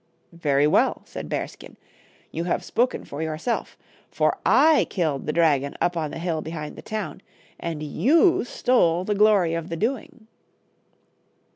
"Very 0.33 0.65
well," 0.65 1.03
said 1.05 1.29
Bearskin," 1.29 1.77
you 2.31 2.45
have 2.45 2.63
spoken 2.63 3.05
for 3.05 3.21
yourself. 3.21 3.77
For 4.09 4.39
I 4.43 4.87
killed 4.89 5.27
the 5.27 5.31
dragon 5.31 5.77
up 5.79 5.95
on 5.95 6.09
the 6.09 6.17
hill 6.17 6.41
behind 6.41 6.75
the 6.75 6.81
town, 6.81 7.21
and 7.59 7.83
you 7.83 8.43
stole 8.43 9.03
the 9.03 9.13
glory 9.13 9.53
of 9.53 9.69
the 9.69 9.77
doing." 9.77 10.25